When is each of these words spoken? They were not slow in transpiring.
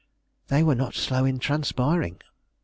They 0.47 0.63
were 0.63 0.73
not 0.73 0.95
slow 0.95 1.25
in 1.25 1.37
transpiring. 1.37 2.21